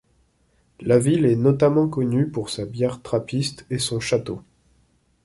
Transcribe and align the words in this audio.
La 0.79 0.97
ville 0.97 1.27
est 1.27 1.35
notamment 1.35 1.87
connue 1.87 2.27
pour 2.31 2.49
sa 2.49 2.65
bière 2.65 3.03
trappiste 3.03 3.67
et 3.69 3.77
son 3.77 3.99
château. 3.99 4.41